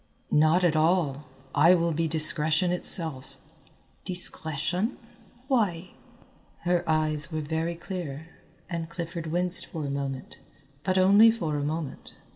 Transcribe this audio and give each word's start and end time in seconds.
"Not 0.31 0.63
at 0.63 0.75
all, 0.75 1.25
I 1.53 1.75
will 1.75 1.91
be 1.93 2.07
discretion 2.07 2.71
itself." 2.71 3.37
"Discretion 4.03 4.97
why?" 5.47 5.91
Her 6.61 6.83
eyes 6.89 7.31
were 7.31 7.41
very 7.41 7.75
clear, 7.75 8.27
and 8.67 8.89
Clifford 8.89 9.27
winced 9.27 9.67
for 9.67 9.85
a 9.85 9.91
moment, 9.91 10.39
but 10.81 10.97
only 10.97 11.29
for 11.29 11.55
a 11.55 11.63
moment. 11.63 12.13